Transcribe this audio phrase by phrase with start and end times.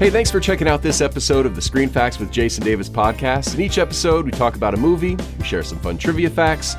[0.00, 3.54] Hey, thanks for checking out this episode of the Screen Facts with Jason Davis podcast.
[3.54, 6.74] In each episode, we talk about a movie, we share some fun trivia facts.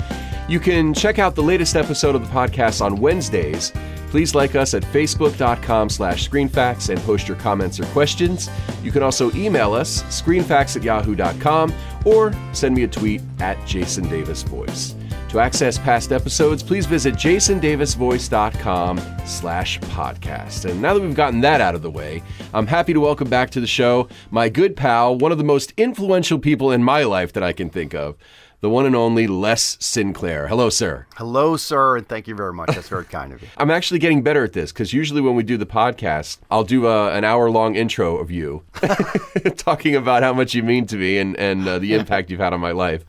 [0.49, 3.73] You can check out the latest episode of the podcast on Wednesdays.
[4.09, 8.49] Please like us at facebook.com slash screenfacts and post your comments or questions.
[8.81, 11.71] You can also email us, screenfacts at yahoo.com,
[12.05, 14.95] or send me a tweet at Jason Davis Voice.
[15.31, 20.69] To access past episodes, please visit jasondavisvoice.com slash podcast.
[20.69, 22.21] And now that we've gotten that out of the way,
[22.53, 25.71] I'm happy to welcome back to the show my good pal, one of the most
[25.77, 28.17] influential people in my life that I can think of,
[28.61, 30.47] the one and only Les Sinclair.
[30.47, 31.07] Hello, sir.
[31.15, 32.69] Hello, sir, and thank you very much.
[32.69, 33.47] That's very kind of you.
[33.57, 36.85] I'm actually getting better at this because usually when we do the podcast, I'll do
[36.85, 38.63] a, an hour long intro of you
[39.57, 42.53] talking about how much you mean to me and, and uh, the impact you've had
[42.53, 43.03] on my life.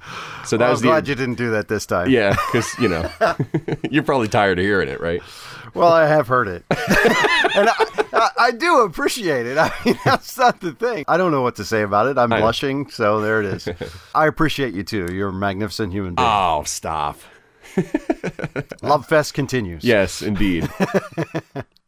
[0.47, 2.09] So that well, was I'm glad you didn't do that this time.
[2.09, 3.11] Yeah, because, you know,
[3.91, 5.20] you're probably tired of hearing it, right?
[5.75, 6.65] Well, I have heard it.
[6.71, 9.56] and I, I, I, do appreciate it.
[9.59, 11.05] I mean, that's not the thing.
[11.09, 12.19] I don't know what to say about it.
[12.19, 13.69] I'm I blushing, so there it is.
[14.15, 15.12] I appreciate you too.
[15.12, 16.28] You're a magnificent human being.
[16.28, 17.19] Oh, stop.
[18.83, 19.83] Love Fest continues.
[19.83, 20.69] Yes, indeed.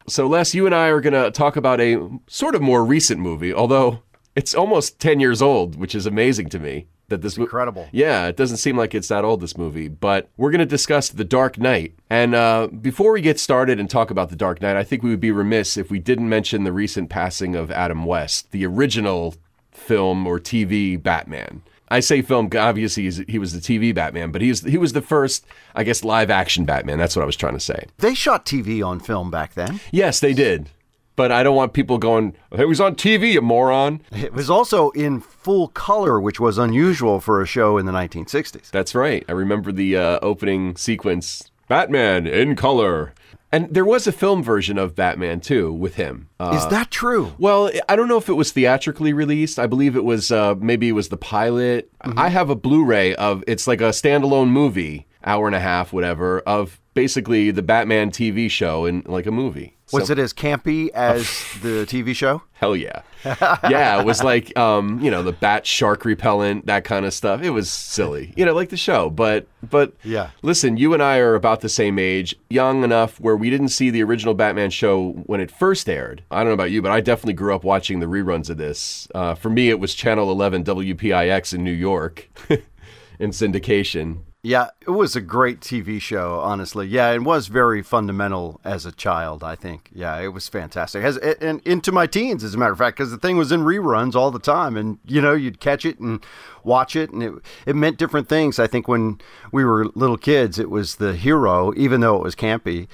[0.07, 3.19] so, Les, you and I are going to talk about a sort of more recent
[3.19, 3.99] movie, although
[4.35, 7.45] it's almost 10 years old, which is amazing to me that this movie.
[7.45, 7.87] Incredible.
[7.91, 9.87] Yeah, it doesn't seem like it's that old, this movie.
[9.87, 11.93] But we're going to discuss The Dark Knight.
[12.09, 15.09] And uh, before we get started and talk about The Dark Knight, I think we
[15.09, 19.35] would be remiss if we didn't mention the recent passing of Adam West, the original
[19.71, 21.61] film or TV Batman.
[21.89, 25.45] I say film, obviously he was the TV Batman, but he's he was the first,
[25.75, 26.97] I guess, live action Batman.
[26.97, 27.85] That's what I was trying to say.
[27.97, 29.79] They shot TV on film back then.
[29.91, 30.71] Yes, they did
[31.15, 34.01] but I don't want people going, it was on TV, you moron.
[34.11, 38.71] It was also in full color, which was unusual for a show in the 1960s.
[38.71, 39.23] That's right.
[39.27, 43.13] I remember the uh, opening sequence Batman in color.
[43.51, 46.27] And there was a film version of Batman too with him.
[46.39, 47.33] Uh, Is that true?
[47.37, 49.59] Well, I don't know if it was theatrically released.
[49.59, 51.89] I believe it was uh, maybe it was the pilot.
[52.03, 52.19] Mm-hmm.
[52.19, 56.39] I have a Blu-ray of it's like a standalone movie, hour and a half, whatever,
[56.41, 59.74] of basically the Batman TV show in like a movie.
[59.91, 61.23] Was so, it as campy as
[61.61, 62.41] the TV show?
[62.53, 63.01] Hell yeah.
[63.23, 67.41] Yeah, it was like um, you know, the bat shark repellent, that kind of stuff.
[67.41, 68.33] It was silly.
[68.35, 69.09] You know, like the show.
[69.09, 70.29] But but yeah.
[70.41, 73.89] listen, you and I are about the same age, young enough where we didn't see
[73.89, 76.23] the original Batman show when it first aired.
[76.31, 79.07] I don't know about you, but I definitely grew up watching the reruns of this.
[79.13, 82.29] Uh, for me it was Channel 11 WPIX in New York
[83.19, 84.21] in syndication.
[84.45, 86.85] Yeah, it was a great TV show, honestly.
[86.85, 89.89] Yeah, it was very fundamental as a child, I think.
[89.91, 91.03] Yeah, it was fantastic.
[91.03, 93.61] As, and into my teens, as a matter of fact, because the thing was in
[93.61, 94.77] reruns all the time.
[94.77, 96.23] And, you know, you'd catch it and
[96.63, 97.33] watch it, and it,
[97.65, 98.59] it meant different things.
[98.59, 99.19] I think when
[99.51, 102.87] we were little kids, it was the hero, even though it was campy.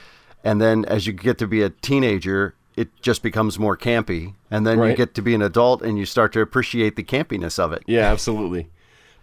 [0.46, 4.36] And then as you get to be a teenager, it just becomes more campy.
[4.50, 4.92] And then right.
[4.92, 7.84] you get to be an adult and you start to appreciate the campiness of it.
[7.88, 8.70] Yeah, absolutely.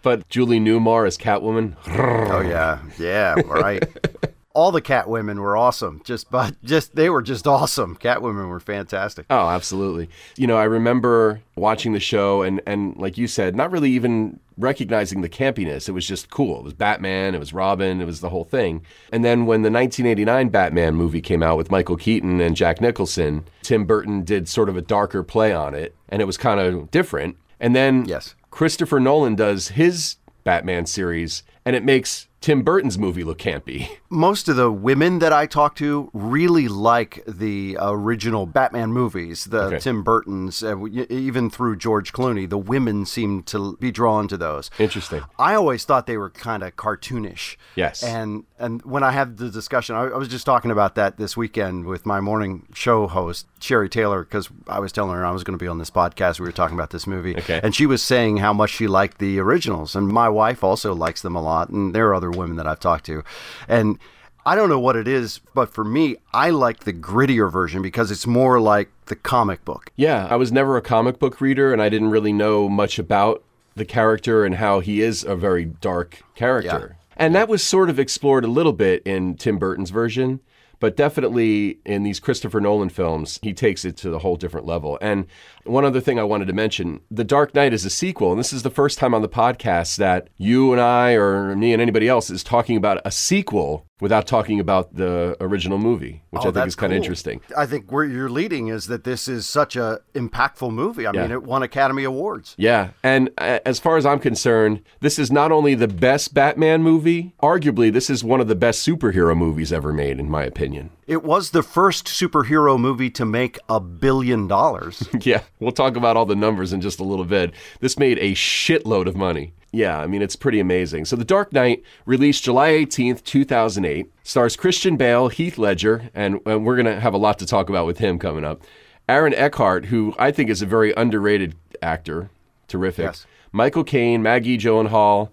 [0.01, 1.75] But Julie Newmar as Catwoman.
[1.87, 3.83] Oh yeah, yeah, right.
[4.53, 6.01] All the Catwomen were awesome.
[6.03, 7.95] Just but just they were just awesome.
[7.97, 9.25] Catwomen were fantastic.
[9.29, 10.09] Oh, absolutely.
[10.37, 14.39] You know, I remember watching the show and and like you said, not really even
[14.59, 15.87] recognizing the campiness.
[15.87, 16.59] It was just cool.
[16.59, 18.81] It was Batman, it was Robin, it was the whole thing.
[19.11, 23.45] And then when the 1989 Batman movie came out with Michael Keaton and Jack Nicholson,
[23.61, 26.91] Tim Burton did sort of a darker play on it and it was kind of
[26.91, 27.37] different.
[27.59, 28.35] And then yes.
[28.51, 33.89] Christopher Nolan does his Batman series, and it makes Tim Burton's movie look campy.
[34.09, 39.63] Most of the women that I talk to really like the original Batman movies, the
[39.63, 39.79] okay.
[39.79, 42.49] Tim Burton's, uh, even through George Clooney.
[42.49, 44.71] The women seem to be drawn to those.
[44.79, 45.21] Interesting.
[45.37, 47.57] I always thought they were kind of cartoonish.
[47.75, 48.03] Yes.
[48.03, 51.35] And and when I had the discussion, I, I was just talking about that this
[51.37, 55.43] weekend with my morning show host Sherry Taylor because I was telling her I was
[55.43, 56.39] going to be on this podcast.
[56.39, 57.59] We were talking about this movie, okay.
[57.63, 61.21] and she was saying how much she liked the originals, and my wife also likes
[61.21, 63.23] them a lot, and there are other women that I've talked to,
[63.67, 63.97] and.
[64.45, 68.09] I don't know what it is, but for me, I like the grittier version because
[68.09, 69.91] it's more like the comic book.
[69.95, 73.43] Yeah, I was never a comic book reader and I didn't really know much about
[73.75, 76.95] the character and how he is a very dark character.
[76.97, 77.15] Yeah.
[77.17, 80.39] And that was sort of explored a little bit in Tim Burton's version,
[80.79, 84.97] but definitely in these Christopher Nolan films, he takes it to a whole different level.
[85.01, 85.27] And
[85.69, 88.31] one other thing I wanted to mention The Dark Knight is a sequel.
[88.31, 91.73] And this is the first time on the podcast that you and I, or me
[91.73, 96.43] and anybody else, is talking about a sequel without talking about the original movie, which
[96.45, 97.41] oh, I think is kind of interesting.
[97.57, 101.05] I think where you're leading is that this is such a impactful movie.
[101.05, 101.23] I yeah.
[101.23, 102.55] mean, it won Academy Awards.
[102.57, 106.81] Yeah, and uh, as far as I'm concerned, this is not only the best Batman
[106.81, 110.91] movie, arguably this is one of the best superhero movies ever made in my opinion.
[111.09, 115.09] It was the first superhero movie to make a billion dollars.
[115.21, 117.51] yeah, we'll talk about all the numbers in just a little bit.
[117.79, 119.53] This made a shitload of money.
[119.71, 121.05] Yeah, I mean, it's pretty amazing.
[121.05, 126.63] So, The Dark Knight, released July 18th, 2008, stars Christian Bale, Heath Ledger, and, and
[126.63, 128.61] we're going to have a lot to talk about with him coming up.
[129.07, 132.29] Aaron Eckhart, who I think is a very underrated actor,
[132.67, 133.05] terrific.
[133.05, 133.25] Yes.
[133.51, 135.31] Michael Caine, Maggie Gyllenhaal,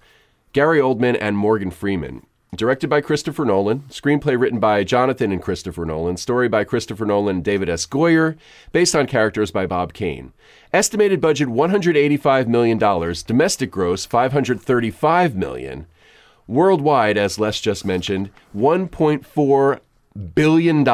[0.54, 2.24] Gary Oldman, and Morgan Freeman.
[2.54, 7.36] Directed by Christopher Nolan, screenplay written by Jonathan and Christopher Nolan, story by Christopher Nolan
[7.36, 7.86] and David S.
[7.86, 8.36] Goyer,
[8.72, 10.32] based on characters by Bob Kane.
[10.72, 12.78] Estimated budget $185 million,
[13.26, 15.86] domestic gross 535 million.
[16.46, 19.80] Worldwide, as Les just mentioned, $1.4
[20.34, 20.84] billion.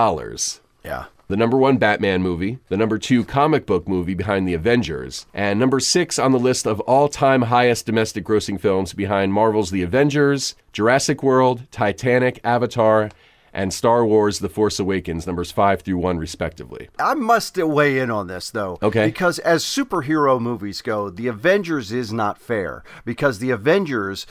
[0.85, 1.05] yeah.
[1.33, 5.59] The number one Batman movie, the number two comic book movie behind The Avengers, and
[5.59, 9.81] number six on the list of all time highest domestic grossing films behind Marvel's The
[9.81, 13.09] Avengers, Jurassic World, Titanic, Avatar,
[13.51, 16.91] and Star Wars The Force Awakens, numbers five through one, respectively.
[16.99, 18.77] I must weigh in on this though.
[18.83, 19.07] Okay.
[19.07, 24.27] Because as superhero movies go, The Avengers is not fair because The Avengers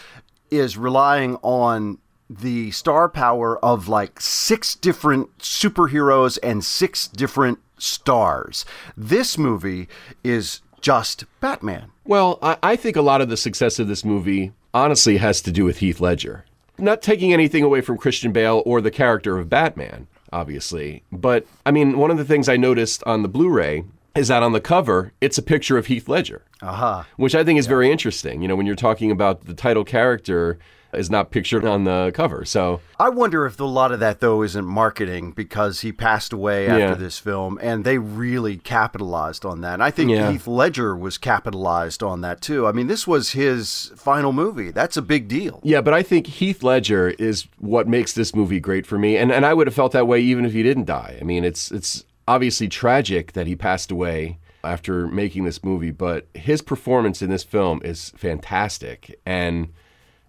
[0.51, 1.97] is relying on
[2.39, 8.65] the star power of like six different superheroes and six different stars.
[8.95, 9.87] This movie
[10.23, 11.91] is just Batman.
[12.05, 15.51] Well, I, I think a lot of the success of this movie honestly has to
[15.51, 16.45] do with Heath Ledger.
[16.77, 21.03] Not taking anything away from Christian Bale or the character of Batman, obviously.
[21.11, 23.83] But, I mean, one of the things I noticed on the Blu ray
[24.15, 27.07] is that on the cover, it's a picture of Heath Ledger, Aha.
[27.17, 28.41] which I think is very interesting.
[28.41, 30.57] You know, when you're talking about the title character
[30.93, 32.45] is not pictured on the cover.
[32.45, 36.67] So, I wonder if a lot of that though isn't marketing because he passed away
[36.67, 36.93] after Yeah.
[36.95, 39.73] this film, and they really capitalized on that.
[39.75, 40.31] And I think Yeah.
[40.31, 42.67] Heath Ledger was capitalized on that too.
[42.67, 44.71] I mean, this was his final movie.
[44.71, 45.59] That's a big deal.
[45.63, 49.31] Yeah, but I think Heath Ledger is what makes this movie great for me, and
[49.31, 51.17] and I would have felt that way even if he didn't die.
[51.19, 56.27] I mean, it's it's obviously tragic that he passed away after making this movie, but
[56.35, 59.69] his performance in this film is fantastic, and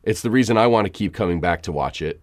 [0.03, 2.21] it's the reason I want to keep coming back to watch it,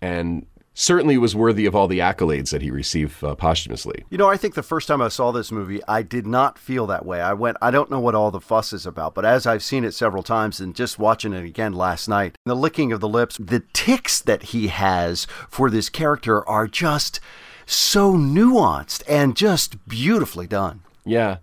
[0.00, 4.04] and certainly was worthy of all the accolades that he received uh, posthumously.
[4.08, 6.86] You know, I think the first time I saw this movie, I did not feel
[6.86, 7.20] that way.
[7.20, 9.84] I went, I don't know what all the fuss is about, but as I've seen
[9.84, 13.36] it several times and just watching it again last night, the licking of the lips,
[13.38, 17.20] the tics that he has for this character are just
[17.66, 20.80] so nuanced and just beautifully done.
[21.04, 21.38] Yeah.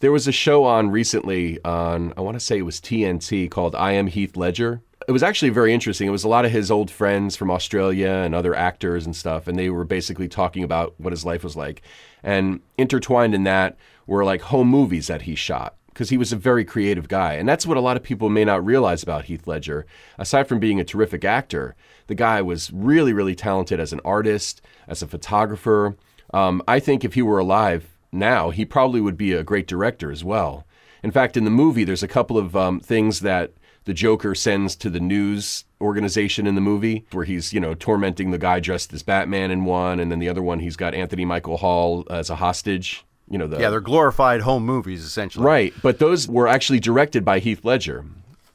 [0.00, 3.74] There was a show on recently on, I want to say it was TNT called
[3.76, 4.80] I Am Heath Ledger.
[5.10, 6.06] It was actually very interesting.
[6.06, 9.48] It was a lot of his old friends from Australia and other actors and stuff,
[9.48, 11.82] and they were basically talking about what his life was like.
[12.22, 13.76] And intertwined in that
[14.06, 17.32] were like home movies that he shot because he was a very creative guy.
[17.32, 19.84] And that's what a lot of people may not realize about Heath Ledger.
[20.16, 21.74] Aside from being a terrific actor,
[22.06, 25.96] the guy was really, really talented as an artist, as a photographer.
[26.32, 30.12] Um, I think if he were alive now, he probably would be a great director
[30.12, 30.64] as well.
[31.02, 33.50] In fact, in the movie, there's a couple of um, things that
[33.90, 38.30] the Joker sends to the news organization in the movie, where he's, you know, tormenting
[38.30, 41.24] the guy dressed as Batman in one, and then the other one, he's got Anthony
[41.24, 43.04] Michael Hall as a hostage.
[43.28, 45.44] You know, the Yeah, they're glorified home movies, essentially.
[45.44, 48.04] Right, but those were actually directed by Heath Ledger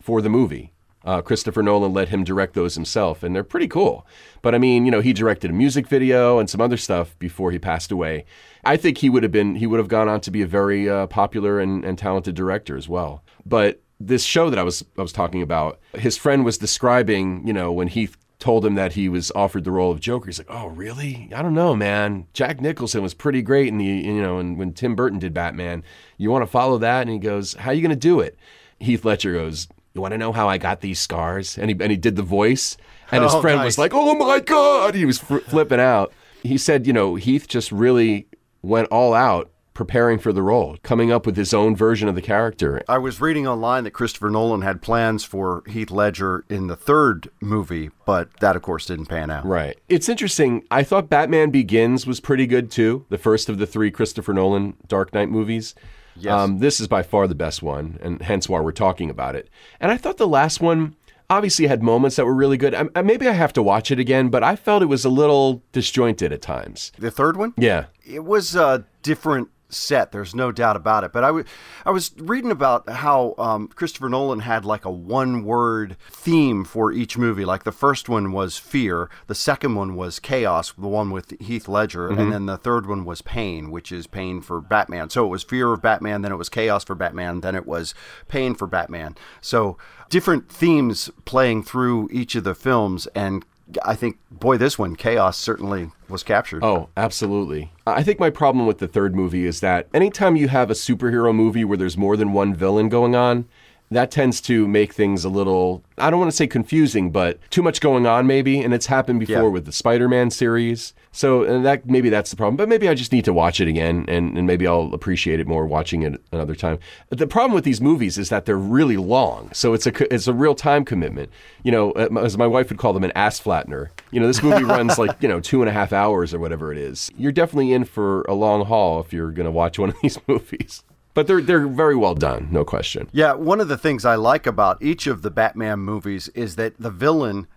[0.01, 0.71] for the movie.
[1.03, 4.07] Uh, Christopher Nolan let him direct those himself, and they're pretty cool.
[4.41, 7.51] But I mean, you know, he directed a music video and some other stuff before
[7.51, 8.23] he passed away.
[8.63, 10.89] I think he would have been he would have gone on to be a very
[10.89, 13.21] uh, popular and, and talented director as well.
[13.45, 17.53] But this show that I was I was talking about, his friend was describing, you
[17.53, 20.25] know, when Heath told him that he was offered the role of Joker.
[20.27, 21.29] He's like, "Oh, really?
[21.33, 22.27] I don't know, man.
[22.33, 25.83] Jack Nicholson was pretty great in the you know, and when Tim Burton did Batman,
[26.17, 28.37] you want to follow that?" And he goes, "How are you going to do it?"
[28.79, 31.89] Heath Ledger goes, "You want to know how I got these scars?" And he and
[31.91, 32.75] he did the voice,
[33.11, 33.65] and his Oh, friend nice.
[33.65, 36.11] was like, "Oh my god!" He was fr- flipping out.
[36.43, 38.27] He said, "You know, Heath just really
[38.61, 42.21] went all out." Preparing for the role, coming up with his own version of the
[42.21, 42.81] character.
[42.87, 47.29] I was reading online that Christopher Nolan had plans for Heath Ledger in the third
[47.41, 49.45] movie, but that, of course, didn't pan out.
[49.45, 49.77] Right.
[49.89, 50.63] It's interesting.
[50.71, 53.05] I thought Batman Begins was pretty good too.
[53.09, 55.75] The first of the three Christopher Nolan Dark Knight movies.
[56.15, 56.31] Yes.
[56.31, 59.49] Um, this is by far the best one, and hence why we're talking about it.
[59.81, 60.95] And I thought the last one
[61.29, 62.73] obviously had moments that were really good.
[62.73, 65.09] I, I- maybe I have to watch it again, but I felt it was a
[65.09, 66.93] little disjointed at times.
[66.97, 67.53] The third one?
[67.57, 67.87] Yeah.
[68.05, 71.11] it was a different set there's no doubt about it.
[71.11, 71.43] But I wa-
[71.85, 76.91] I was reading about how um, christopher nolan had like a one word theme for
[76.91, 77.45] each movie.
[77.45, 81.67] Like the first one was fear the second one was chaos the one with heath
[81.67, 85.09] ledger and then the third one was pain which is pain for batman.
[85.09, 87.93] So it was fear of batman then it was chaos for batman then it was
[88.27, 89.15] pain for batman.
[89.41, 89.77] So
[90.09, 93.45] different themes playing through each of the films and
[93.83, 96.63] I think, boy, this one, chaos certainly was captured.
[96.63, 97.71] Oh, absolutely.
[97.87, 101.33] I think my problem with the third movie is that anytime you have a superhero
[101.33, 103.45] movie where there's more than one villain going on,
[103.91, 107.61] that tends to make things a little I don't want to say confusing, but too
[107.61, 109.49] much going on maybe, and it's happened before Yeah.
[109.49, 110.93] with the Spider-Man series.
[111.15, 113.69] So and that maybe that's the problem, but maybe I just need to watch it
[113.69, 116.77] again, and, and maybe I'll appreciate it more watching it another time.
[117.07, 120.33] The problem with these movies is that they're really long, so it's a it's a
[120.33, 121.29] real time commitment.
[121.63, 123.91] You know, uh, as my wife would call them, an ass flattener.
[124.11, 126.73] You know, this movie runs like you know two and a half hours or whatever
[126.73, 127.09] it is.
[127.17, 130.19] You're definitely in for a long haul if you're going to watch one of these
[130.27, 130.83] movies.
[131.13, 133.07] But they're they're very well done, no question.
[133.13, 136.73] Yeah, one of the things I like about each of the Batman movies is that
[136.77, 137.47] the villain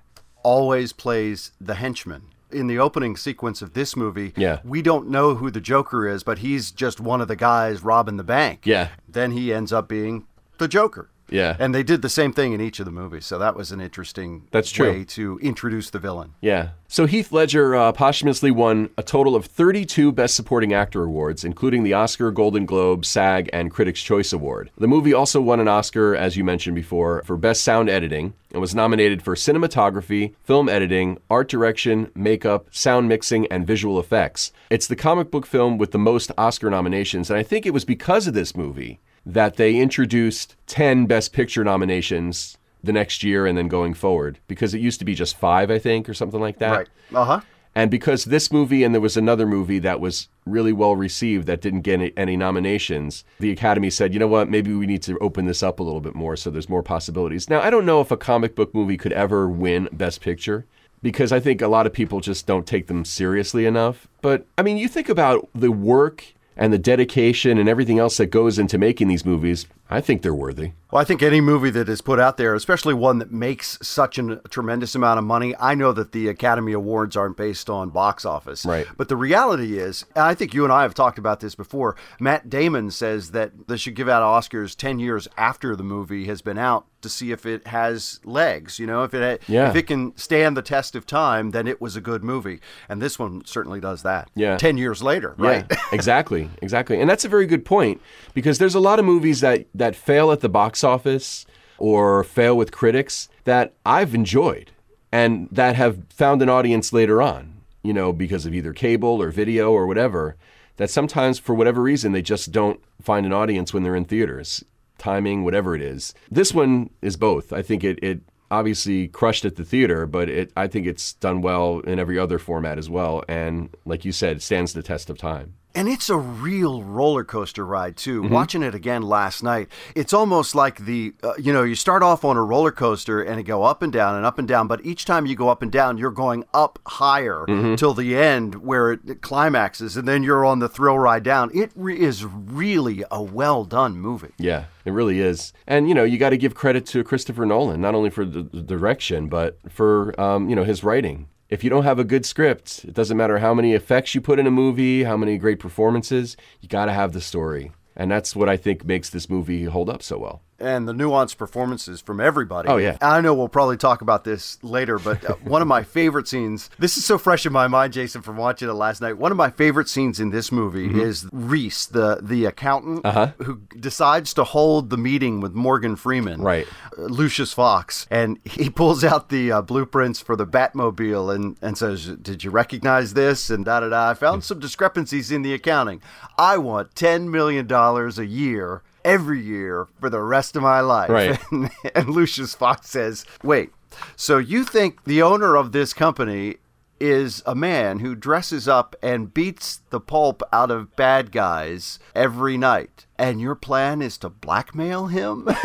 [0.45, 2.23] always plays the henchman.
[2.51, 4.61] In the opening sequence of this movie, Yeah.
[4.65, 8.17] we don't know who the Joker is, but he's just one of the guys robbing
[8.17, 8.61] the bank.
[8.65, 8.89] Yeah.
[9.09, 10.27] Then he ends up being
[10.57, 11.11] the Joker.
[11.31, 11.57] Yeah.
[11.59, 13.81] And they did the same thing in each of the movies, so that was an
[13.81, 14.91] interesting That's true.
[14.91, 16.35] way to introduce the villain.
[16.41, 16.71] Yeah.
[16.89, 21.85] So Heath Ledger uh, posthumously won a total of 32 Best Supporting Actor awards, including
[21.85, 24.71] the Oscar, Golden Globe, SAG, and Critics' Choice Award.
[24.79, 28.61] The movie also won an Oscar, as you mentioned before, for Best Sound Editing and
[28.61, 34.53] was nominated for cinematography, film editing, art direction, makeup, sound mixing, and visual effects.
[34.71, 37.85] It's the comic book film with the most Oscar nominations, and I think it was
[37.85, 43.59] because of this movie that they introduced 10 Best Picture nominations the next year and
[43.59, 46.59] then going forward because it used to be just five, I think, or something like
[46.59, 46.71] that.
[46.77, 46.89] Right.
[47.15, 47.41] Uh huh.
[47.75, 51.61] And because this movie and there was another movie that was really well received that
[51.61, 55.19] didn't get any, any nominations, the Academy said, you know what, maybe we need to
[55.19, 57.51] open this up a little bit more so there's more possibilities.
[57.51, 60.67] Now, I don't know if a comic book movie could ever win Best Picture
[61.03, 64.09] because I think a lot of people just don't take them seriously enough.
[64.23, 66.25] But I mean, you think about the work
[66.59, 70.35] and the dedication and everything else that goes into making these movies, I think they're
[70.35, 70.73] worthy.
[70.91, 74.19] Well, I think any movie that is put out there, especially one that makes such
[74.19, 77.91] an, a tremendous amount of money, I know that the Academy Awards aren't based on
[77.91, 78.67] box office.
[78.67, 78.87] Right.
[78.97, 81.95] But the reality is, and I think you and I have talked about this before,
[82.19, 86.43] Matt Damon says that they should give out Oscars 10 years after the movie has
[86.43, 88.79] been out to see if it has legs.
[88.79, 89.71] You know, if it, Yeah.
[89.71, 92.61] if it can stand the test of time, then it was a good movie.
[92.89, 94.29] And this one certainly does that.
[94.35, 94.57] Yeah.
[94.57, 95.65] 10 years later, right?
[95.71, 97.01] Yeah, exactly, exactly.
[97.01, 98.01] And that's a very good point
[98.35, 101.47] because there's a lot of movies that that fail at the box office
[101.79, 104.71] or fail with critics that I've enjoyed
[105.13, 109.31] and that have found an audience later on, you know, because of either cable or
[109.31, 110.37] video or whatever,
[110.77, 114.65] that sometimes for whatever reason they just don't find an audience when they're in theaters.
[114.99, 116.15] Timing, whatever it is.
[116.31, 117.53] This one is both.
[117.53, 121.41] I think it it obviously crushed at the theater, but it I think it's done
[121.41, 125.19] well in every other format as well and like you said, stands the test of
[125.19, 125.55] time.
[125.75, 128.23] And it's a real roller coaster ride too.
[128.23, 128.33] Mm-hmm.
[128.35, 132.25] Watching it again last night, it's almost like the uh, you know you start off
[132.25, 134.85] on a roller coaster and it go up and down and up and down, but
[134.85, 137.77] each time you go up and down, you're going up higher Mm-hmm.
[137.77, 141.51] till the end where it climaxes, and then you're on the thrill ride down.
[141.55, 144.33] It re- is really a well done movie.
[144.39, 145.53] Yeah, it really is.
[145.67, 148.43] And you know, you got to give credit to Christopher Nolan, not only for the,
[148.43, 151.29] the direction, but for um, you know his writing.
[151.49, 154.39] If you don't have a good script, it doesn't matter how many effects you put
[154.39, 157.73] in a movie, how many great performances, you got to have the story.
[157.97, 160.43] And that's what I think makes this movie hold up so well.
[160.61, 162.69] And the nuanced performances from everybody.
[162.69, 162.97] Oh, yeah.
[163.01, 166.69] I know we'll probably talk about this later, but uh, one of my favorite scenes.
[166.79, 169.19] This is so fresh in my mind, Jason, from watching it last night.
[169.19, 171.01] One of my favorite scenes in this movie Mm-hmm.
[171.01, 173.33] is Reese, the the accountant, Uh-huh.
[173.39, 176.67] who decides to hold the meeting with Morgan Freeman, Right.
[176.97, 181.77] uh, Lucius Fox, and he pulls out the uh, blueprints for the Batmobile and and
[181.79, 184.11] says, "Did you recognize this?" And da da da.
[184.11, 186.01] I found some discrepancies in the accounting.
[186.37, 191.11] I want ten million dollars a year every year for the rest of my life.
[191.11, 191.39] Right.
[191.51, 193.71] And, and Lucius Fox says, "Wait,
[194.17, 196.57] so you think the owner of this company?"
[197.01, 202.59] Is a man who dresses up and beats the pulp out of bad guys every
[202.59, 203.07] night.
[203.17, 205.47] And your plan is to blackmail him?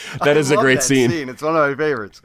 [0.24, 1.10] That is a great that scene.
[1.28, 2.22] It's one of my favorites.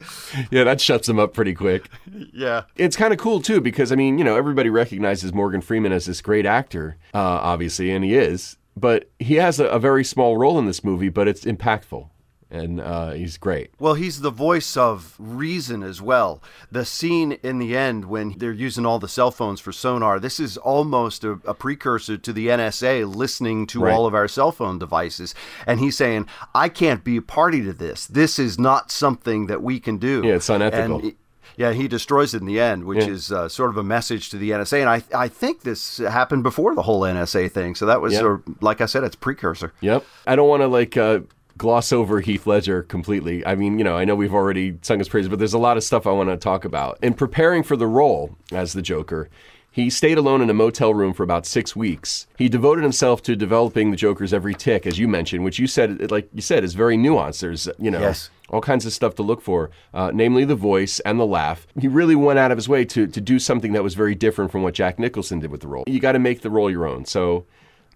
[0.52, 1.90] Yeah, that shuts him up pretty quick.
[2.34, 2.64] Yeah.
[2.76, 6.06] It's kind of cool too because I mean, you know, everybody recognizes Morgan Freeman as
[6.06, 8.58] this great actor, uh, obviously, and he is.
[8.80, 12.10] But he has a, a very small role in this movie, but it's impactful,
[12.52, 13.72] and uh, he's great.
[13.80, 16.44] Well, he's the voice of reason as well.
[16.72, 20.40] The scene in the end when they're using all the cell phones for sonar, this
[20.40, 23.94] is almost a, a precursor to the NSA listening to Right.
[23.94, 25.34] all of our cell phone devices.
[25.66, 28.06] And he's saying, I can't be a party to this.
[28.06, 30.22] This is not something that we can do.
[30.24, 31.00] Yeah, it's unethical.
[31.00, 31.16] And
[31.58, 33.12] yeah, he destroys it in the end, which Yeah.
[33.12, 34.80] is uh, sort of a message to the NSA.
[34.80, 37.76] And I, I think this happened before the whole NSA thing.
[37.76, 39.74] So that was, sort of- like I said, it's precursor.
[39.82, 40.06] Yep.
[40.26, 41.22] I don't want to like uh,
[41.58, 43.44] gloss over Heath Ledger completely.
[43.46, 45.76] I mean, you know, I know we've already sung his praises, but there's a lot
[45.78, 47.00] of stuff I want to talk about.
[47.02, 49.28] In preparing for the role as the Joker,
[49.78, 52.26] he stayed alone in a motel room for about six weeks.
[52.36, 56.10] He devoted himself to developing the Joker's every tic, as you mentioned, which you said,
[56.10, 57.42] like you said, is very nuanced.
[57.42, 58.32] There's, you know, Yes.
[58.50, 61.68] all kinds of stuff to look for, uh, namely the voice and the laugh.
[61.80, 64.52] He really went out of his way to, to do something that was very different
[64.52, 65.84] from what Jack Nicholson did with the role.
[65.86, 67.06] You got to make the role your own.
[67.06, 67.46] So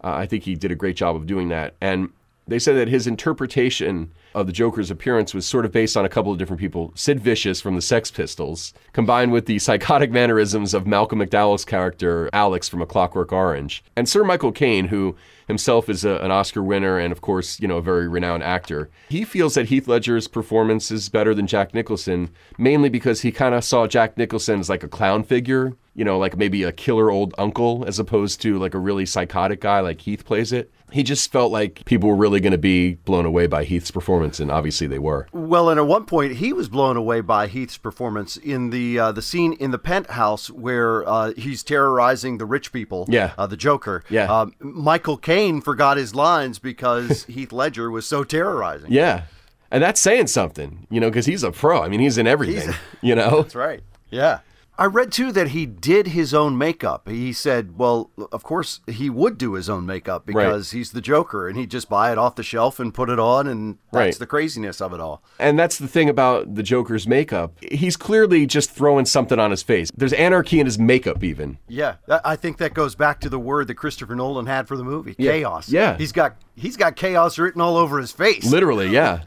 [0.04, 1.74] uh, I think he did a great job of doing that.
[1.82, 2.10] And
[2.52, 6.10] they said that his interpretation of the Joker's appearance was sort of based on a
[6.10, 6.92] couple of different people.
[6.96, 12.30] Sid Vicious from the Sex Pistols, combined with the psychotic mannerisms of Malcolm McDowell's character,
[12.34, 13.84] Alex from A Clockwork Orange.
[13.96, 15.16] And Sir Michael Caine, who
[15.48, 18.90] himself is a, an Oscar winner and, of course, you know, a very renowned actor.
[19.10, 23.54] He feels that Heath Ledger's performance is better than Jack Nicholson, mainly because he kind
[23.54, 27.12] of saw Jack Nicholson as like a clown figure, you know, like maybe a killer
[27.12, 30.72] old uncle, as opposed to like a really psychotic guy like Heath plays it.
[30.92, 34.42] He just felt like people were really going to be blown away by Heath's performance,
[34.42, 35.28] and obviously they were.
[35.32, 39.12] Well, and at one point he was blown away by Heath's performance in the uh,
[39.14, 43.06] the scene in the penthouse where uh, he's terrorizing the rich people.
[43.08, 43.34] Yeah.
[43.38, 44.04] uh, the Joker.
[44.10, 44.26] Yeah.
[44.26, 48.92] um, Michael Caine forgot his lines because Heath Ledger was so terrorizing.
[48.92, 49.24] Yeah.
[49.72, 51.82] And that's saying something, you know, because he's a pro.
[51.82, 53.42] I mean, he's in everything, you know?
[53.44, 53.82] That's right.
[54.10, 54.40] Yeah.
[54.78, 57.08] I read too that he did his own makeup.
[57.08, 61.48] He said, well, of course he would do his own makeup because he's the Joker
[61.48, 64.16] and he'd just buy it off the shelf and put it on and that's Right.
[64.20, 65.22] the craziness of it all.
[65.38, 67.54] And that's the thing about the Joker's makeup.
[67.72, 69.92] He's clearly just throwing something on his face.
[69.96, 71.60] There's anarchy in his makeup, even.
[71.68, 74.84] Yeah, I think that goes back to the word that Christopher Nolan had for the
[74.84, 75.70] movie, chaos.
[75.70, 75.96] Yeah.
[75.98, 78.46] He's got he's got chaos written all over his face.
[78.50, 79.24] Literally, yeah.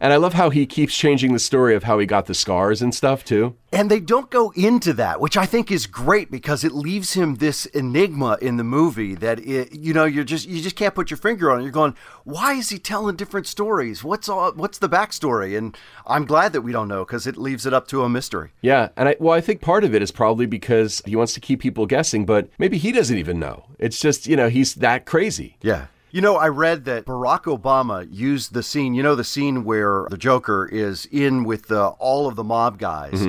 [0.00, 2.82] And I love how he keeps changing the story of how he got the scars
[2.82, 3.56] and stuff, too.
[3.72, 7.36] And they don't go into that, which I think is great because it leaves him
[7.36, 11.10] this enigma in the movie that it, you know you're just you just can't put
[11.10, 11.64] your finger on it.
[11.64, 14.02] You're going, why is he telling different stories?
[14.02, 15.58] What's all what's the backstory?
[15.58, 15.76] And
[16.06, 18.52] I'm glad that we don't know because it leaves it up to a mystery.
[18.62, 21.40] Yeah, and I well, I think part of it is probably because he wants to
[21.40, 23.64] keep people guessing, but maybe he doesn't even know.
[23.78, 25.56] It's just you know he's that crazy.
[25.60, 25.86] Yeah.
[26.16, 30.06] You know, I read that Barack Obama used the scene, you know, the scene where
[30.08, 33.22] the Joker is in with the, all of the mob guys,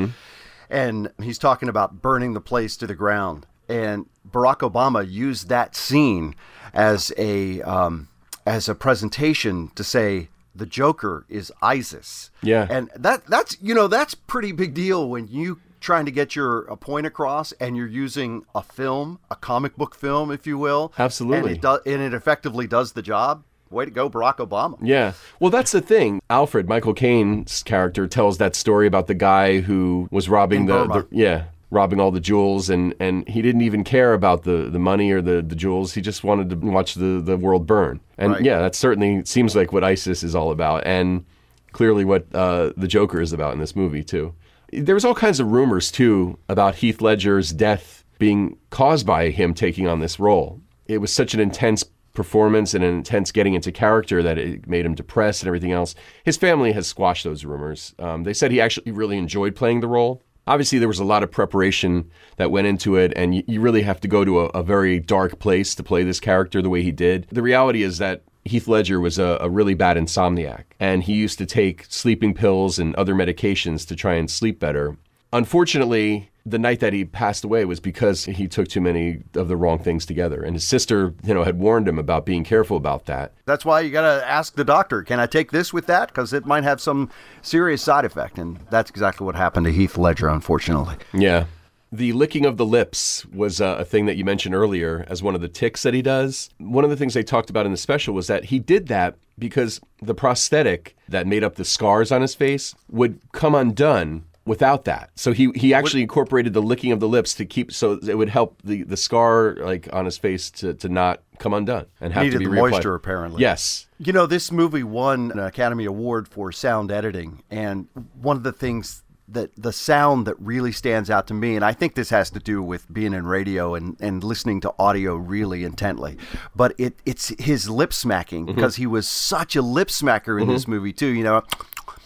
[0.70, 3.46] and he's talking about burning the place to the ground.
[3.68, 6.34] And Barack Obama used that scene
[6.74, 8.08] as a um,
[8.46, 12.32] as a presentation to say the Joker is ISIS.
[12.42, 12.68] Yeah.
[12.70, 16.64] and that that's you know that's pretty big deal when you trying to get your
[16.64, 20.92] a point across and you're using a film, a comic book film, if you will.
[21.00, 21.52] Absolutely.
[21.54, 23.46] And it, do, and it effectively does the job.
[23.70, 24.78] Way to go, Barack Obama.
[24.82, 25.14] Yeah.
[25.40, 26.20] Well, that's the thing.
[26.30, 31.08] Alfred, Michael Caine's character, tells that story about the guy who was robbing the, the
[31.10, 35.12] yeah, robbing all the jewels, and and he didn't even care about the the money
[35.12, 35.94] or the the jewels.
[35.94, 38.02] He just wanted to watch the the world burn.
[38.18, 38.42] And Right.
[38.44, 41.26] yeah, that certainly seems like what ISIS is all about, and
[41.72, 44.34] clearly what uh, the Joker is about in this movie too.
[44.72, 49.54] There was all kinds of rumors too about Heath Ledger's death being caused by him
[49.54, 50.60] taking on this role.
[50.88, 54.86] It was such an intense performance and an intense getting into character that it made
[54.86, 55.94] him depressed and everything else.
[56.24, 57.94] His family has squashed those rumors.
[58.00, 60.24] Um, they said he actually really enjoyed playing the role.
[60.48, 63.84] Obviously, there was a lot of preparation that went into it, and you, you really
[63.84, 66.82] have to go to a, a very dark place to play this character the way
[66.82, 67.28] he did.
[67.32, 71.38] The reality is that Heath Ledger was a, a really bad insomniac, and he used
[71.40, 74.98] to take sleeping pills and other medications to try and sleep better.
[75.34, 79.58] Unfortunately, the night that he passed away was because he took too many of the
[79.58, 83.06] wrong things together, and his sister, you know, had warned him about being careful about
[83.06, 83.34] that.
[83.46, 86.08] That's why you got to ask the doctor, can I take this with that?
[86.08, 87.10] Because it might have some
[87.42, 88.38] serious side effect.
[88.38, 90.96] And that's exactly what happened to Heath Ledger, unfortunately.
[91.14, 91.46] Yeah.
[91.92, 95.36] The licking of the lips was uh, a thing that you mentioned earlier as one
[95.36, 96.50] of the tics that he does.
[96.58, 99.16] One of the things they talked about in the special was that he did that
[99.40, 104.86] because the prosthetic that made up the scars on his face would come undone without
[104.86, 105.12] that.
[105.16, 108.30] So he, he actually incorporated the licking of the lips to keep so it would
[108.30, 112.24] help the, the scar like on his face to, to not come undone and have
[112.24, 112.72] Needed to be the reapplied.
[112.72, 113.42] moisture, apparently.
[113.42, 113.88] Yes.
[114.00, 117.44] You know, this movie won an Academy Award for sound editing.
[117.52, 117.88] And
[118.22, 121.74] one of the things that the sound that really stands out to me, and I
[121.74, 125.64] think this has to do with being in radio and, and listening to audio really
[125.64, 126.18] intently,
[126.56, 128.56] but it it's his lip smacking mm-hmm.
[128.56, 130.72] because he was such a lip smacker in this mm-hmm.
[130.72, 131.08] movie, too.
[131.08, 131.44] You know,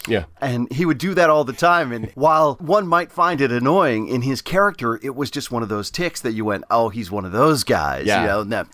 [0.08, 0.26] Yeah.
[0.40, 1.92] and he would do that all the time.
[1.92, 5.70] And while one might find it annoying, in his character, it was just one of
[5.70, 8.08] those tics that you went, oh, he's one of those guys.
[8.08, 8.22] Yeah.
[8.22, 8.68] You know, that,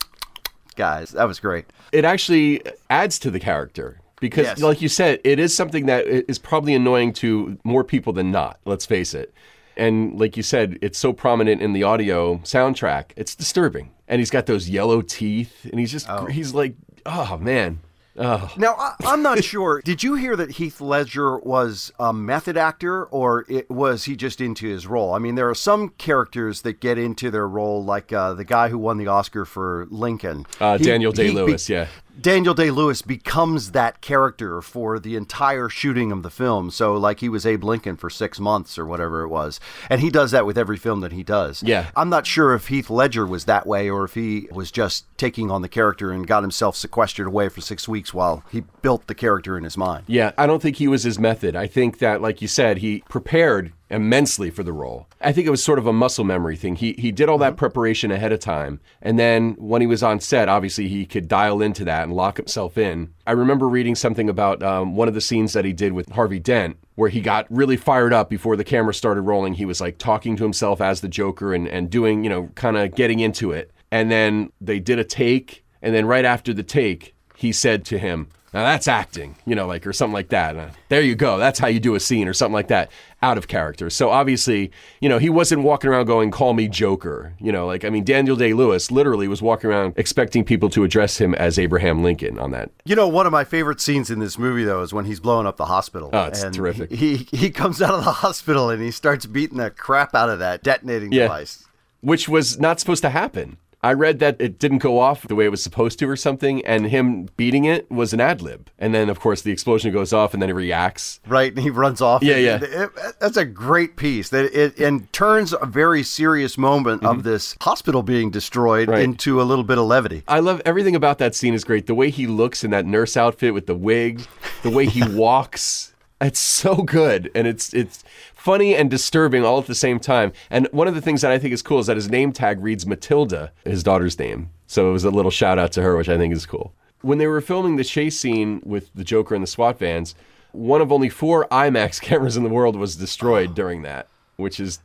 [0.76, 1.66] guys, that was great.
[1.92, 4.60] it actually adds to the character because Yes.
[4.62, 8.60] like you said it is something that is probably annoying to more people than not
[8.66, 9.34] let's face it
[9.76, 14.30] and like you said it's so prominent in the audio soundtrack it's disturbing and he's
[14.32, 16.76] got those yellow teeth and he's just he's like
[17.06, 17.80] oh man
[18.20, 18.52] Oh.
[18.58, 19.80] Now, I, I'm not sure.
[19.86, 24.42] Did you hear that Heath Ledger was a method actor, or it, was he just
[24.42, 25.14] into his role?
[25.14, 28.70] I mean, there are some characters that get into their role, like uh, the guy
[28.70, 31.88] who won the Oscar for Lincoln, Uh, He- Daniel Day Lewis, be- yeah.
[32.20, 36.72] Daniel Day Lewis becomes that character for the entire shooting of the film.
[36.72, 39.60] So, like, he was Abe Lincoln for six months or whatever it was.
[39.90, 41.62] And he does that with every film that he does.
[41.62, 41.90] Yeah.
[41.96, 45.52] I'm not sure if Heath Ledger was that way or if he was just taking
[45.52, 49.16] on the character and got himself sequestered away for six weeks while he built the
[49.16, 50.06] character in his mind.
[50.08, 51.56] Yeah, I don't think he was his method.
[51.56, 55.08] I think that, like you said, he prepared immensely for the role.
[55.22, 56.76] I think it was sort of a muscle memory thing.
[56.76, 60.20] He he did all that preparation ahead of time, and then when he was on
[60.20, 63.14] set, obviously he could dial into that and lock himself in.
[63.26, 66.40] I remember reading something about um, one of the scenes that he did with Harvey
[66.40, 69.56] Dent, where he got really fired up before the camera started rolling.
[69.56, 72.78] He was like talking to himself as the Joker and and doing you know kind
[72.78, 76.64] of getting into it, and then they did a take, and then right after the
[76.64, 78.30] take, he said to him.
[78.54, 80.56] Now that's acting, you know, like or something like that.
[80.56, 81.38] Uh, there you go.
[81.38, 82.90] That's how you do a scene or something like that
[83.22, 83.90] out of character.
[83.90, 87.84] So obviously, you know, he wasn't walking around going, "Call me Joker." You know, like
[87.84, 91.60] I mean, Daniel Day Lewis literally was walking around expecting people to address him as
[91.60, 92.72] Abraham Lincoln on that.
[92.86, 95.46] You know, one of my favorite scenes in this movie, though, is when he's blowing
[95.46, 96.10] up the hospital.
[96.14, 96.90] Oh, it's and terrific.
[96.92, 100.30] He, he he comes out of the hospital and he starts beating the crap out
[100.30, 101.24] of that detonating Yeah.
[101.24, 101.66] device.
[102.02, 103.58] which was not supposed to happen.
[103.88, 106.66] I read that it didn't go off the way it was supposed to or something,
[106.66, 108.70] and him beating it was an ad lib.
[108.78, 111.20] And then, of course, the explosion goes off, and then he reacts.
[111.28, 112.22] Right, and he runs off.
[112.24, 112.56] Yeah, yeah.
[112.58, 114.30] It- it- that's a great piece.
[114.30, 118.92] That it and turns a very serious moment of this hospital being destroyed Mm-hmm.
[118.92, 119.04] Right.
[119.04, 120.24] into a little bit of levity.
[120.28, 121.88] I love everything about that scene is great.
[121.88, 124.22] The way he looks in that nurse outfit with the wig,
[124.64, 128.04] the way he walks, it's so good, and it's it's
[128.34, 130.32] funny and disturbing all at the same time.
[130.50, 132.62] And one of the things that I think is cool is that his name tag
[132.62, 134.50] reads Matilda, his daughter's name.
[134.66, 136.74] So it was a little shout out to her, which I think is cool.
[137.02, 140.16] When they were filming the chase scene with the Joker and the SWAT vans,
[140.52, 144.80] one of only four IMAX cameras in the world was destroyed during that, which is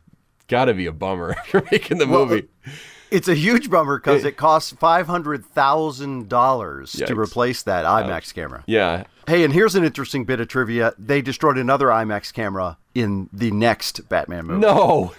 [0.47, 2.47] got to be a bummer if you're making the movie.
[3.13, 8.33] It's a huge bummer because it costs five hundred thousand dollars to replace that IMAX
[8.33, 8.63] camera.
[8.67, 13.29] yeah, Hey, and here's an interesting bit of trivia: they destroyed another IMAX camera in
[13.31, 14.59] the next Batman movie.
[14.61, 15.13] no.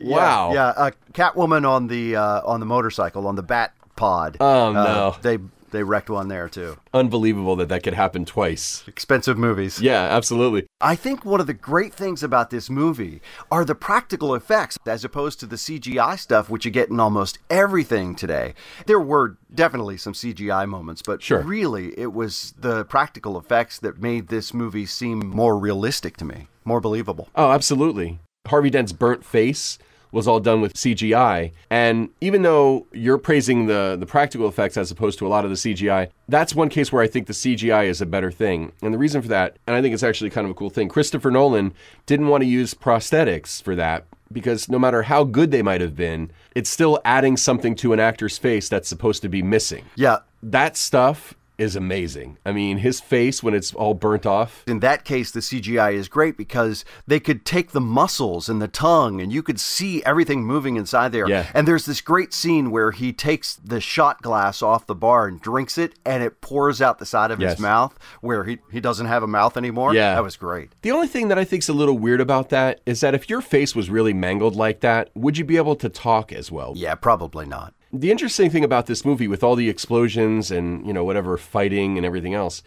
[0.00, 0.52] Yeah, Wow.
[0.52, 4.36] Yeah, a Catwoman on the uh, on the motorcycle on the Bat Pod.
[4.40, 5.16] Oh, Uh, no.
[5.22, 5.38] they
[5.70, 6.76] they wrecked one there too.
[6.94, 8.82] unbelievable that that could happen twice.
[8.86, 9.80] Expensive movies.
[9.80, 10.66] Yeah, absolutely.
[10.80, 15.04] I think one of the great things about this movie are the practical effects as
[15.04, 18.54] opposed to the CGI stuff, which you get in almost everything today.
[18.86, 21.40] There were definitely some CGI moments, but Sure.
[21.42, 26.48] really it was the practical effects that made this movie seem more realistic to me,
[26.64, 27.28] more believable.
[27.34, 28.18] Oh, absolutely.
[28.46, 29.78] Harvey Dent's burnt face
[30.12, 31.52] was all done with CGI.
[31.70, 35.50] And even though you're praising the, the practical effects as opposed to a lot of
[35.50, 38.72] the CGI, that's one case where I think the CGI is a better thing.
[38.82, 40.88] And the reason for that, and I think it's actually kind of a cool thing,
[40.88, 41.72] Christopher Nolan
[42.06, 45.96] didn't want to use prosthetics for that because no matter how good they might have
[45.96, 49.84] been, it's still adding something to an actor's face that's supposed to be missing.
[49.96, 52.38] Yeah, That stuff is amazing.
[52.46, 54.62] I mean, his face when it's all burnt off.
[54.66, 58.68] in that case, the CGI is great because they could take the muscles and the
[58.68, 61.28] tongue and you could see everything moving inside there.
[61.28, 61.46] Yeah.
[61.54, 65.40] And there's this great scene where he takes the shot glass off the bar and
[65.40, 67.52] drinks it and it pours out the side of Yes.
[67.54, 69.92] his mouth where he, he doesn't have a mouth anymore.
[69.94, 70.14] Yeah.
[70.14, 70.70] That was great.
[70.82, 73.40] The only thing that I think's a little weird about that is that if your
[73.40, 76.72] face was really mangled like that, would you be able to talk as well?
[76.76, 77.74] Yeah, probably not.
[77.92, 81.96] The interesting thing about this movie with all the explosions and, you know, whatever fighting
[81.96, 82.62] and everything else,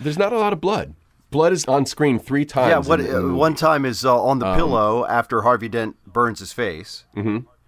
[0.00, 0.94] there's not a lot of blood.
[1.30, 2.68] Blood is on screen 3 times.
[2.70, 5.96] Yeah, what in uh, one time is uh, on Um, the pillow after Harvey Dent
[6.06, 7.04] burns his face.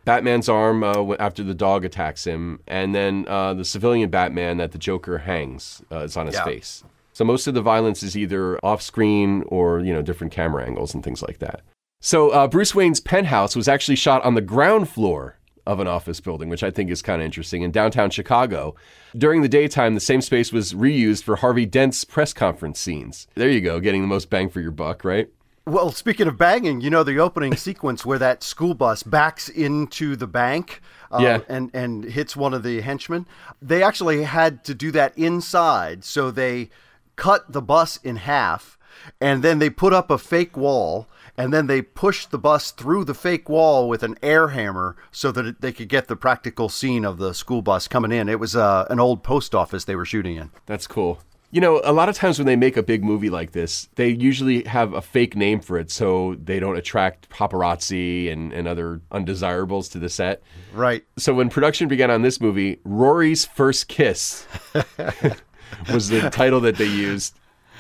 [0.05, 4.71] Batman's arm uh, after the dog attacks him, and then uh, the civilian Batman that
[4.71, 6.45] the Joker hangs uh, is on his Yeah.
[6.45, 6.85] face.
[7.12, 10.95] So most of the violence is either off screen or you know different camera angles
[10.95, 11.62] and things like that.
[12.01, 16.20] So uh, Bruce Wayne's penthouse was actually shot on the ground floor of an office
[16.20, 18.74] building, which I think is kind of interesting in downtown Chicago.
[19.16, 23.26] During the daytime, the same space was reused for Harvey Dent's press conference scenes.
[23.35, 25.29] There you go, getting the most bang for your buck, right?
[25.66, 30.14] Well, speaking of banging, you know the opening sequence where that school bus backs into
[30.14, 31.40] the bank uh, Yeah.
[31.48, 33.26] and, and hits one of the henchmen.
[33.61, 36.70] They actually had to do that inside, so they
[37.16, 38.79] cut the bus in half
[39.20, 43.05] and then they put up a fake wall and then they pushed the bus through
[43.05, 46.68] the fake wall with an air hammer so that it, they could get the practical
[46.68, 48.29] scene of the school bus coming in.
[48.29, 50.51] It was uh, an old post office they were shooting in.
[50.66, 51.20] That's cool.
[51.53, 54.09] You know, a lot of times when they make a big movie like this, they
[54.09, 59.01] usually have a fake name for it so they don't attract paparazzi and, and other
[59.12, 60.42] undesirables to the set.
[60.75, 61.05] Right.
[61.16, 64.46] So when production began on this movie, Rory's First Kiss
[65.92, 67.38] was the title that they used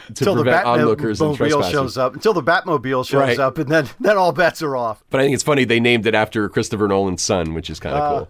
[0.08, 2.14] Until the prevent onlookers and Batmobile shows up.
[2.14, 3.38] Until the Batmobile shows Right.
[3.38, 5.02] up, and then then all bets are off.
[5.10, 7.94] But I think it's funny they named it after Christopher Nolan's son, which is kind
[7.96, 8.18] of Uh.
[8.18, 8.28] cool.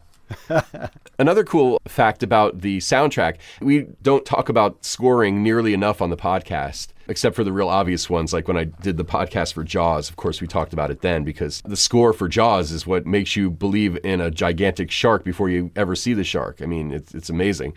[1.18, 6.16] Another cool fact about the soundtrack we don't talk about scoring nearly enough on the
[6.16, 8.32] podcast, except for the real obvious ones.
[8.32, 11.22] Like when I did the podcast for Jaws, of course, we talked about it then
[11.24, 15.48] because the score for Jaws is what makes you believe in a gigantic shark before
[15.48, 16.60] you ever see the shark.
[16.60, 17.72] I mean, it's, it's amazing.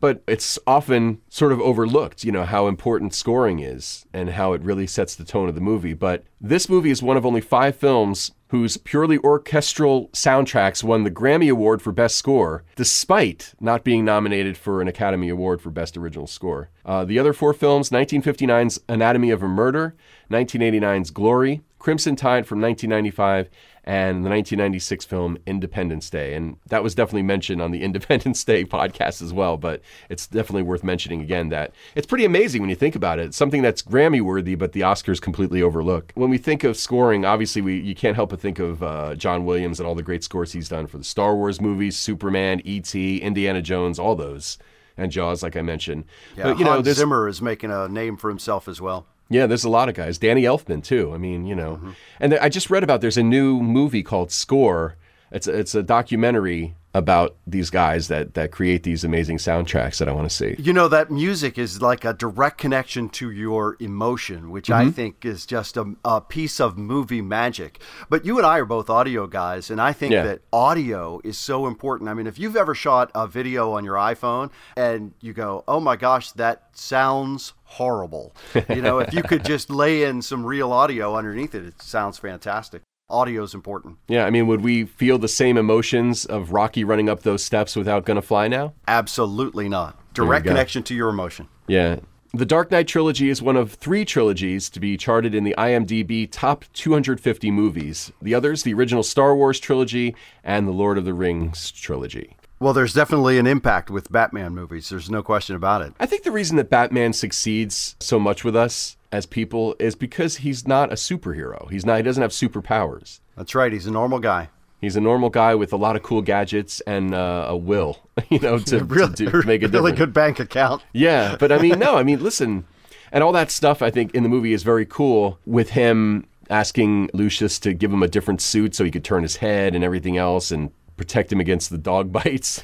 [0.00, 4.62] But it's often sort of overlooked, you know, how important scoring is and how it
[4.62, 5.94] really sets the tone of the movie.
[5.94, 11.10] But this movie is one of only five films whose purely orchestral soundtracks won the
[11.10, 15.96] Grammy Award for Best Score, despite not being nominated for an Academy Award for Best
[15.96, 16.68] Original Score.
[16.84, 19.94] Uh, the other four films 1959's Anatomy of a Murder,
[20.32, 23.48] 1989's Glory, Crimson Tide from 1995,
[23.84, 26.34] and the 1996 film Independence Day.
[26.34, 30.62] And that was definitely mentioned on the Independence Day podcast as well, but it's definitely
[30.62, 33.26] worth mentioning again that it's pretty amazing when you think about it.
[33.26, 36.12] It's something that's Grammy worthy, but the Oscars completely overlook.
[36.14, 39.44] When we think of scoring, obviously we you can't help but think of uh, John
[39.44, 43.18] Williams and all the great scores he's done for the Star Wars movies, Superman, E.T.,
[43.18, 44.58] Indiana Jones, all those.
[44.96, 46.04] And Jaws, like I mentioned.
[46.36, 49.06] Yeah, but you know, Hans Zimmer is making a name for himself as well.
[49.30, 50.18] Yeah, there's a lot of guys.
[50.18, 51.14] Danny Elfman too.
[51.14, 51.90] I mean, you know, mm-hmm.
[52.18, 54.96] and I just read about there's a new movie called Score.
[55.30, 60.08] It's a, it's a documentary about these guys that that create these amazing soundtracks that
[60.08, 60.56] I want to see.
[60.58, 64.88] You know that music is like a direct connection to your emotion, which Mm-hmm.
[64.88, 67.80] I think is just a, a piece of movie magic.
[68.08, 70.24] But you and I are both audio guys, and I think Yeah.
[70.24, 72.10] that audio is so important.
[72.10, 75.78] I mean, if you've ever shot a video on your iPhone and you go, "Oh
[75.80, 78.34] my gosh, that sounds horrible,"
[78.68, 82.18] you know, if you could just lay in some real audio underneath it, it sounds
[82.18, 82.82] fantastic.
[83.10, 83.98] Audio is important.
[84.08, 87.76] Yeah, I mean, would we feel the same emotions of Rocky running up those steps
[87.76, 88.74] without Gonna Fly now?
[88.88, 89.98] Absolutely not.
[90.14, 91.48] Direct connection to your emotion.
[91.66, 92.00] Yeah.
[92.32, 96.28] The Dark Knight trilogy is one of three trilogies to be charted in the IMDb
[96.30, 98.12] top 250 movies.
[98.22, 102.36] The others, the original Star Wars trilogy and the Lord of the Rings trilogy.
[102.60, 104.90] Well, there's definitely an impact with Batman movies.
[104.90, 105.94] There's no question about it.
[105.98, 110.38] I think the reason that Batman succeeds so much with us as people is because
[110.38, 111.70] he's not a superhero.
[111.70, 113.20] He's not he doesn't have superpowers.
[113.36, 113.72] That's right.
[113.72, 114.50] He's a normal guy.
[114.80, 117.98] He's a normal guy with a lot of cool gadgets and uh, a will,
[118.30, 119.98] you know, to, Really, to do, make a really difference.
[119.98, 120.82] good bank account.
[120.94, 122.64] Yeah, but I mean, no, I mean, listen,
[123.12, 127.10] and all that stuff I think in the movie is very cool with him asking
[127.12, 130.16] Lucius to give him a different suit so he could turn his head and everything
[130.16, 132.62] else and protect him against the dog bites.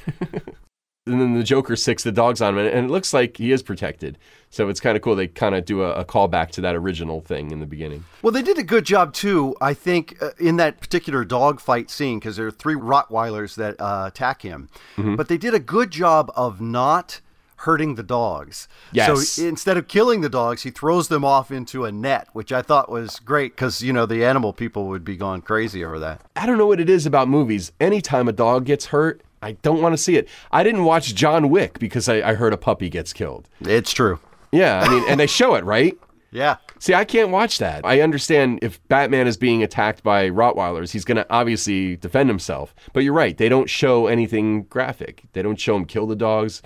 [1.07, 3.63] And then the Joker sicks the dogs on him, and it looks like he is
[3.63, 4.17] protected.
[4.49, 5.15] So it's kind of cool.
[5.15, 8.05] They kind of do a, a callback to that original thing in the beginning.
[8.21, 11.89] Well, they did a good job too, I think, uh, in that particular dog fight
[11.89, 14.69] scene because there are three Rottweilers that uh, attack him.
[14.95, 15.15] Mm-hmm.
[15.15, 17.21] But they did a good job of not
[17.61, 18.67] hurting the dogs.
[18.91, 19.29] Yes.
[19.29, 22.61] So instead of killing the dogs, he throws them off into a net, which I
[22.61, 26.21] thought was great because you know the animal people would be going crazy over that.
[26.35, 27.71] I don't know what it is about movies.
[27.79, 30.27] Anytime a dog gets hurt, I don't want to see it.
[30.51, 33.47] I didn't watch John Wick because I, I heard a puppy gets killed.
[33.61, 34.19] It's true.
[34.51, 35.97] Yeah, I mean, and they show it, right?
[36.29, 36.57] Yeah.
[36.77, 37.85] See, I can't watch that.
[37.85, 42.75] I understand if Batman is being attacked by Rottweilers, he's going to obviously defend himself.
[42.91, 43.35] But you're right.
[43.35, 45.23] They don't show anything graphic.
[45.31, 46.61] They don't show him kill the dogs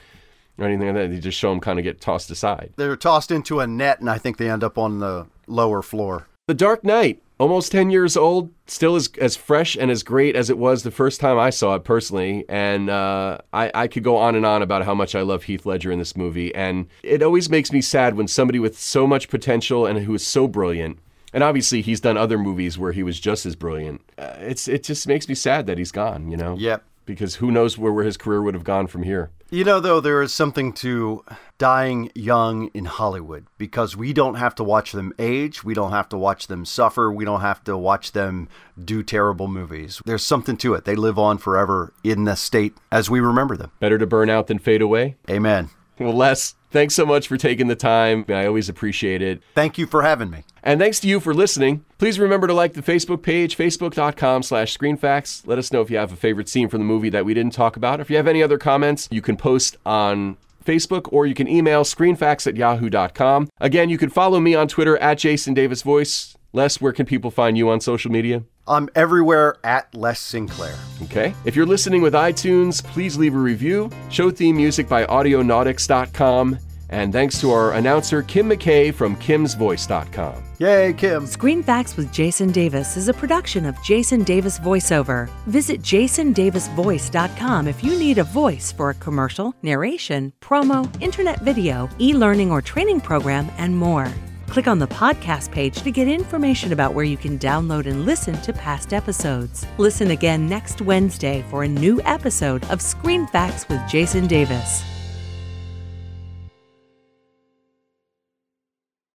[0.58, 1.12] or anything like that.
[1.12, 2.74] They just show him kind of get tossed aside.
[2.76, 6.28] They're tossed into a net, and I think they end up on the lower floor.
[6.48, 10.52] The Dark Knight, almost 10 years old, still as, as fresh and as great as
[10.52, 12.46] it was the first time I saw it personally.
[12.48, 15.66] And uh, I, I could go on and on about how much I love Heath
[15.66, 16.54] Ledger in this movie.
[16.54, 20.26] And it always makes me sad when somebody with so much potential and who is
[20.26, 21.00] so brilliant,
[21.34, 24.84] and obviously he's done other movies where he was just as brilliant, uh, it's, it
[24.84, 26.56] just makes me sad that he's gone, you know?
[26.58, 26.84] Yep.
[27.06, 29.32] Because who knows where, where his career would have gone from here.
[29.50, 31.26] You know, though, there is something to
[31.58, 35.62] dying young in Hollywood because we don't have to watch them age.
[35.62, 37.12] We don't have to watch them suffer.
[37.12, 38.48] We don't have to watch them
[38.82, 40.02] do terrible movies.
[40.06, 40.86] There's something to it.
[40.86, 43.72] They live on forever in the state as we remember them.
[43.82, 45.18] Better to burn out than fade away.
[45.30, 45.70] Amen.
[46.00, 48.26] Well, Les, thanks so much for taking the time.
[48.28, 49.42] I always appreciate it.
[49.54, 50.44] Thank you for having me.
[50.64, 51.86] And thanks to you for listening.
[51.98, 55.46] Please remember to like the Facebook page, facebook.com slash screenfacts.
[55.46, 57.54] Let us know if you have a favorite scene from the movie that we didn't
[57.54, 58.00] talk about.
[58.00, 61.84] If you have any other comments, you can post on Facebook or you can email
[61.84, 63.50] screenfacts at yahoo.com.
[63.60, 66.38] Again, you can follow me on Twitter at Jason Davis Voice.
[66.54, 68.44] Les, where can people find you on social media?
[68.67, 70.78] I'm everywhere at Les Sinclair.
[71.04, 71.34] Okay.
[71.45, 73.89] If you're listening with iTunes, please leave a review.
[74.10, 76.60] Show theme music by audionautics.com.
[76.91, 80.43] And thanks to our announcer, Kim McKay from kimsvoice.com.
[80.60, 81.26] Yay, Kim.
[81.26, 85.30] Screen Facts with Jason Davis is a production of Jason Davis VoiceOver.
[85.47, 92.13] Visit jasondavisvoice.com if you need a voice for a commercial, narration, promo, internet video, e
[92.13, 94.12] learning or training program, and more.
[94.52, 98.36] Click on the podcast page to get information about where you can download and listen
[98.42, 99.66] to past episodes.
[99.78, 104.84] Listen again next Wednesday for a new episode of Screen Facts with Jason Davis.